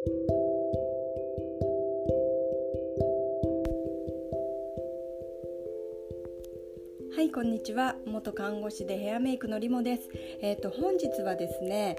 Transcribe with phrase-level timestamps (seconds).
[0.00, 0.06] は
[7.22, 7.96] いこんにちは。
[8.06, 10.08] 元看護師でヘアメイクのリモです。
[10.40, 11.98] えっ、ー、と本日はですね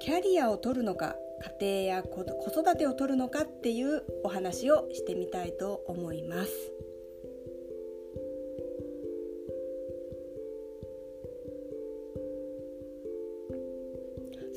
[0.00, 1.16] キャリアを取るのか
[1.60, 6.50] 家庭や子育てを取るのかっていうお話をしてみたいと思います。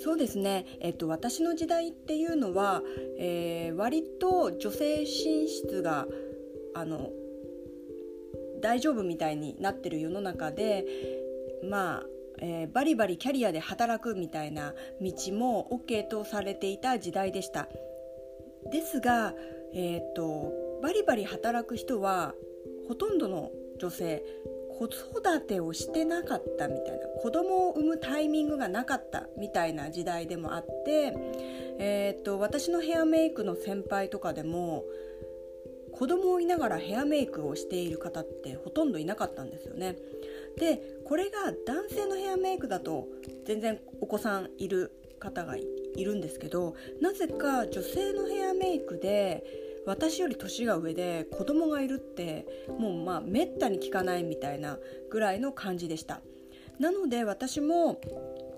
[0.07, 2.81] そうですね、えっと、私の時代っていうのは、
[3.19, 6.07] えー、割と女性進出が
[6.73, 7.09] あの
[8.61, 10.85] 大丈夫みたいになってる世の中で
[11.69, 12.03] まあ、
[12.39, 17.67] えー、バリバリキャリアで働くみたいな道も OK とされていた時代でした。
[18.71, 19.33] ですが、
[19.73, 22.33] えーと、とバリバリ働く人は
[22.87, 24.23] ほとんどの女性
[24.77, 31.17] 子育てをしてなかったみたいな子供を産むタイミングがなかったみたいな時代でもあって、
[31.79, 34.83] えーと、私のヘアメイクの先輩とかでも
[35.91, 39.95] 子供をいながらヘアメイクをしている方ってほとんどいなかったんですよね。
[40.57, 43.07] でこれが男性のヘアメイクだと
[43.45, 45.65] 全然お子さんいる方がい
[46.03, 52.45] るんですけどなぜか女性のヘアメイクで私より年が上で子供がいるって
[52.77, 54.77] もうまあめったに聞かないみたいな
[55.09, 56.21] ぐらいの感じでした。
[56.77, 57.99] なので私も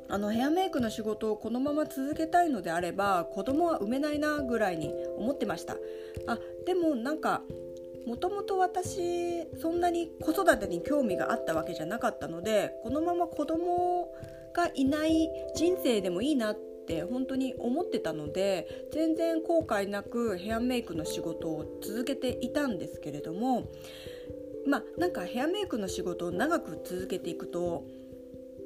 [0.09, 5.77] あのヘアメイクの仕事をこのまま続けたいのであれば子供は産めないなぐらいに思ってました。
[6.27, 7.43] あでもなんか
[8.07, 14.11] もともと私そんなに子育てに興味があったわけじゃなかったのでこのまま子供
[14.53, 23.69] がいない人生でもいいなってって本当に思ってたので全然後悔なくヘアメイクの仕事を続けていたんですけれども
[24.67, 27.83] まあなんかヘアメイクの仕事を長く続けていくと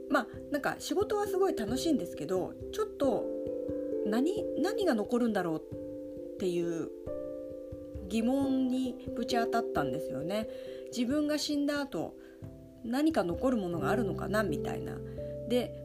[0.10, 3.26] まあなんか仕事はすごい楽しいんですけどちょっと
[4.06, 5.62] 何何が残るんだろう
[6.36, 6.90] っていう
[8.08, 10.48] 疑問にぶち当たったんですよね。
[10.96, 12.14] 自分が死んだ後
[12.83, 14.98] 何か残るものがあるのかなみたいな。
[15.50, 15.83] で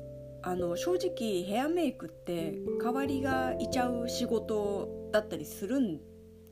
[0.49, 6.01] あの正直ヘアメイクって代わりがいちゃう仕事だったりするん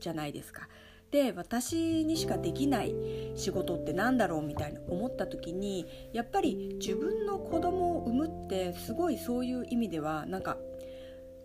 [0.01, 0.69] じゃないですか。
[1.11, 2.95] で私にしかできない
[3.37, 10.59] 仕事って何だろうみたいな思った時にやっぱり自分の子供を産むってすごいそういう意味ではなんか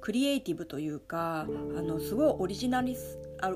[0.02, 1.48] クリエイティブというか
[1.78, 2.94] あのすごいオリジナル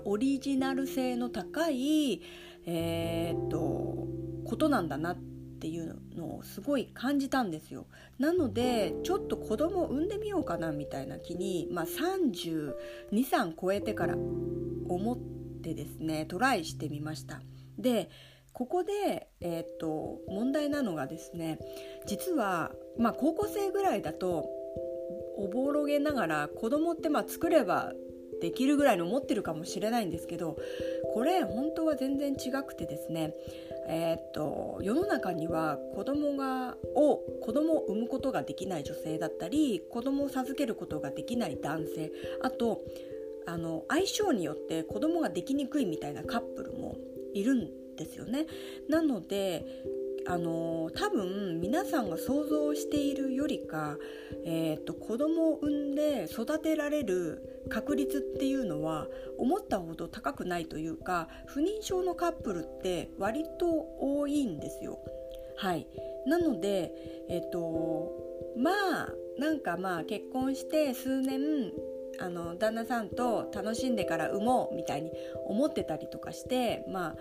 [0.05, 2.21] オリジナル性の高い、
[2.65, 4.07] えー、っと
[4.45, 7.85] ことなんだなってっていうのをすごい感じたんですよ。
[8.19, 15.17] なのでちょっと子供を産んでみようかなみたいな気に、まあ、323超えてから思っ
[15.63, 17.41] てですねトライしてみました。
[17.79, 18.09] で
[18.53, 21.59] ここで、えー、っと問題なのがですね
[22.05, 24.49] 実は、まあ、高校生ぐらいだと
[25.37, 27.93] おぼろげながら子供ってまあ作れば
[28.41, 30.57] できるぐらいの思ってるかもしれないんですけど
[31.13, 33.33] これ本当は全然違くてですね
[33.87, 42.81] えー、っと世の中には子供がを子供を産むことができない女性だったり子供を授けることができない男性あと
[43.45, 46.97] あの相性によって子供ができにくいみたいなカップルも
[47.33, 48.47] いるんですよね。
[48.89, 49.65] なので
[50.27, 53.97] あの多分皆さんが想像しているよりか、
[54.45, 63.67] えーと、子供を産んで育てられる確率っていうのは思ったほど高くないというか不妊症のカップルって割と
[63.99, 64.99] 多いんですよ。
[65.57, 65.87] はい、
[66.25, 66.91] なので、
[67.29, 68.11] えーと
[68.57, 68.71] ま
[69.03, 71.71] あなんかまあ結婚して数年
[72.19, 75.11] あの旦那さんと楽しんでから産もうみたいに
[75.47, 77.15] 思ってたりとかしてまあ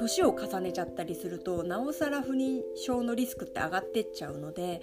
[0.00, 4.80] 年を重ねちゃったりするとなおさら不妊症のリスクって上がってっちゃうので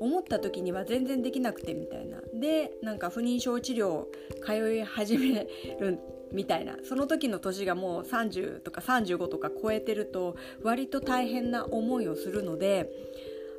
[0.00, 2.20] 思った時には全然できなくてみたいな。
[2.34, 4.06] でなんか不妊症治療
[4.44, 5.46] 通い始め
[5.80, 5.98] る
[6.32, 6.76] みたいな。
[6.82, 12.90] その時の年がもう30とか35とか超えてると割と大変な思いをするので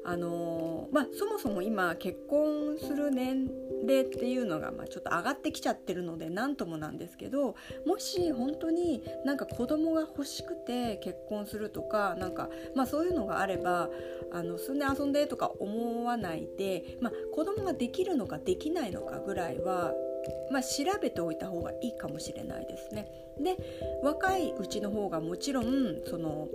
[0.07, 3.50] あの、まあ、そもそも今結婚する年
[3.85, 7.56] 齢っていうのがまあちょっと上がってきちゃってるので何ともなんですけど
[7.86, 13.89] もし本当になんか子供が欲しくて結婚するとかなんか、まあ、そういうのがあれば
[14.31, 19.94] あの数年遊んでとか思わないで、まあ、子供ができるのかできないのかぐらいは
[20.51, 23.10] まあ、調べておいた方がいいかもしれないですね。
[23.39, 23.56] で
[24.03, 26.50] 若いうちの方がもちろんその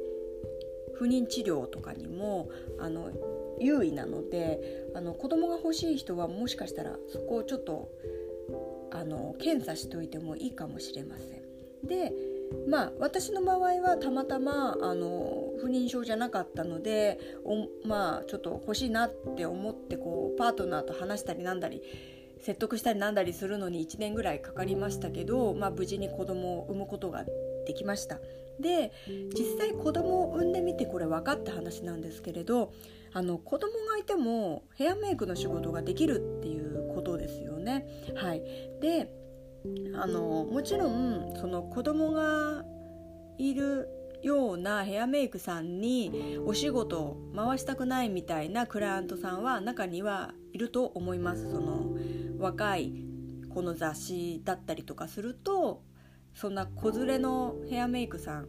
[0.94, 2.48] 不妊治療とかにも
[2.78, 3.10] あの
[3.60, 7.90] 優位なのであの子供が欲しい人はもしかしたらそこをちょっと
[8.90, 11.42] あの検査しておいてもいいかもしれません。
[11.86, 12.12] で
[12.68, 17.18] まあ私の場合はたまたまあの不妊症じゃなかったので
[17.84, 21.82] まあちょっと欲しいなって思ってこうパートナーと話したりなんだり
[22.40, 27.24] 説得したりなんだりするのに1年ぐらいかかりましたけど、まあ、無事に子供を産むことが
[27.66, 28.18] できました
[28.58, 28.92] で
[29.34, 32.72] 実際子供を産んでみてこれ分かった話なんですけれど
[33.14, 37.86] あの子供がいてもヘアメイクの仕事ができるっていうことですよね。
[38.16, 38.42] はい、
[38.80, 39.10] で
[39.94, 42.64] あのもちろんその子供が
[43.38, 43.88] いる
[44.22, 51.96] ようなヘアメイクさんにお仕事回したくないみたいなクライアントさんは中にはいると思いますその
[52.38, 52.92] 若い
[53.50, 55.82] この雑誌だったりとかすると
[56.34, 58.48] そんな子連れのヘアメイクさん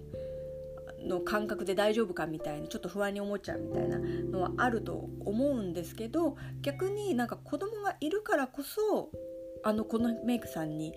[1.08, 9.12] の感覚で大丈夫かみたいなちょっと不安に思っちゃうみたいなのはあると思うんですけど逆になんか子供がいるからこそ
[9.64, 10.94] あのこのメイクさんに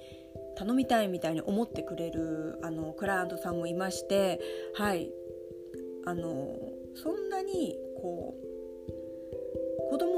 [0.56, 4.41] 頼みたいみたいに思ってくれるあのクライアントさんもいまして
[4.75, 5.11] はい。
[6.06, 6.55] あの
[6.94, 8.45] そんなにこう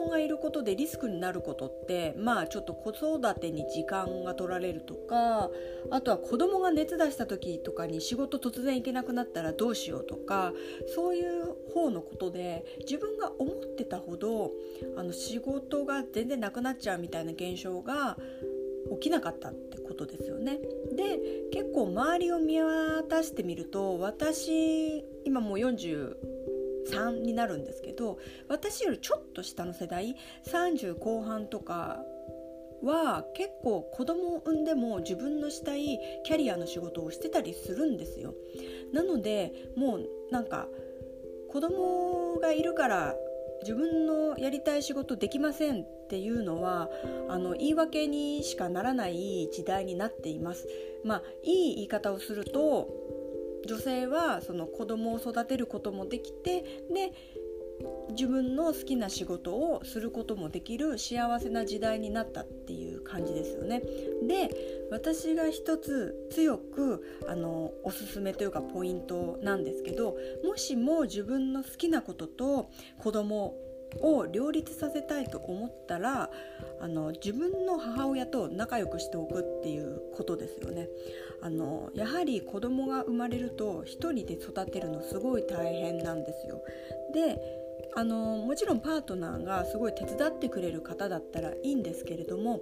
[0.08, 5.50] 供がいることでリスクになることってまあちょっと子育てに時間が取られるとか
[5.90, 10.52] あとは子供が熱出した時とかに仕事突然行けなくなったらどうしようとか
[10.94, 14.52] そういう方のことで自分が思ってたほど
[14.96, 18.16] あの仕事が全然なくなっちゃうみたいな現象が
[18.94, 20.58] 起きなかったってことですよね。
[20.96, 26.14] で結構周りを見渡してみると私今もう40
[26.90, 28.18] 3になるんですけど
[28.48, 32.00] 私よりちょっと下の世代30後半とか
[32.82, 38.34] は結構子供を産んでも自分のしたいキャリアの仕事をしてたりするんですよ。
[38.92, 40.68] なのでもうなんか
[41.48, 43.16] 子供がいるから
[43.62, 46.88] 自分のやりたい仕事できませんっていうのは
[47.28, 50.68] あの言い訳にしかならない時代になっています。
[51.04, 52.88] まあいい言い方をすると
[53.66, 56.62] 女性はその子供を育てることもできて
[56.92, 57.12] で
[58.10, 63.82] 自分の好きな仕事をすることもできる幸せな時代になったっていう感じですよね。
[64.26, 64.50] で
[64.90, 73.54] 私が一つ強くあのおすすめというかポイントなんですけどもしも自分の好きなことと子供
[74.00, 76.30] を両立させたいと思ったら
[76.80, 80.88] あの自分の母親と仲良くしておくっていうことですよね。
[81.40, 86.62] あのやはり子供が生まれると一人で育てるのすごい大変なんですよ。
[87.12, 87.40] で
[87.94, 92.60] あのもちろんパートナーがすごい手伝ってくれる方だったらいいんですけれども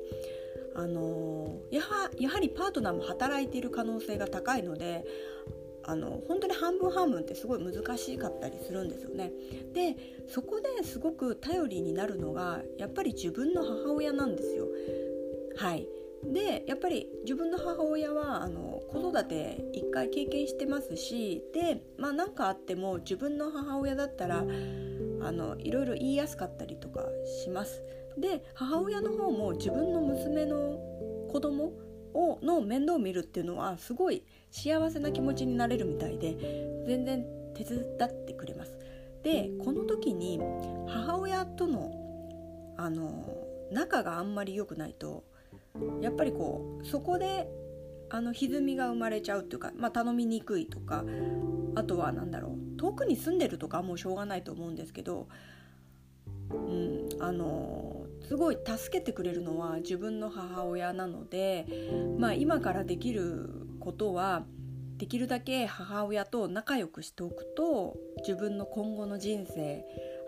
[0.75, 5.05] あのやはやはりパートナーも働いている可能性が高いので
[5.85, 9.33] あの本当に半分半分ってすごい難しかったりするんですよね。
[9.73, 9.97] で
[10.29, 14.69] そこですごく頼りになるのがやっぱり自分の母親なんですよ。
[15.57, 15.89] はい
[16.25, 27.03] でやっぱり自分の母親はあの子育て1回経験してますしでまあ何かあっても自分の母親だったらあのいろいろ言いやすかったりとか
[27.43, 27.83] します。
[28.19, 30.79] で母親の方も自分の娘の
[31.31, 31.73] 子供
[32.15, 36.35] をの面倒を見るっていうのはすごい幸せな気持ちになれるみたいで
[36.87, 38.79] 全然手伝ってくれます。
[39.23, 40.41] でこの時に
[40.87, 41.93] 母親との
[42.79, 43.27] あの
[43.71, 45.25] 仲があんまり良くないと
[46.01, 47.49] やっぱりこうそこで
[48.09, 51.05] あの歪みが生まれちゃうっていうか、まあ、頼みにくいとか
[51.75, 55.29] あとは何だろう遠くに住んでるとかもうしょうがないと思うんですけど、
[56.51, 61.67] うん、あのすごい助けてくれるのは自分の母親なので、
[62.19, 63.51] まあ、今からできる
[63.81, 64.45] ことは
[64.97, 69.85] できるだけ母親と仲良くしておくと自分の今後の人生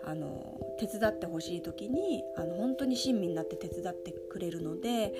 [0.09, 5.13] あの手伝ってほしい時にあの本当に親身になって手伝ってくれるので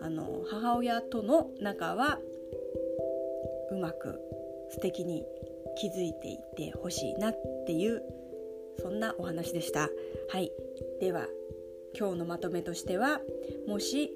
[0.00, 2.18] あの母親との仲は
[3.70, 4.20] うまく
[4.70, 5.24] 素敵に
[5.80, 8.02] 築いていってほしいなっていう
[8.80, 9.90] そんなお話でした。
[10.30, 10.50] はい、
[11.00, 11.28] では
[11.96, 13.20] 今日のまとめとしては
[13.68, 14.10] もし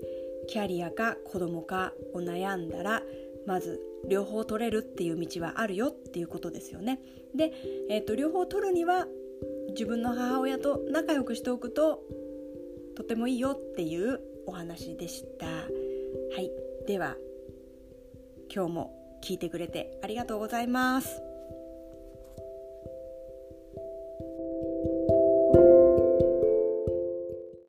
[0.48, 3.02] キャリアか子供かを悩んだら
[3.46, 7.00] まず両方取れるっていう道はあるよっていうことですよね。
[7.34, 7.52] で、
[7.88, 9.06] えーと、両方取るには
[9.76, 12.00] 自分の母親と仲良くしておくと
[12.96, 15.46] とてもいいよっていうお話でした。
[15.46, 15.62] は
[16.40, 16.50] い、
[16.86, 17.14] では
[18.50, 21.25] 今日も聞いてくれてありがとうございます。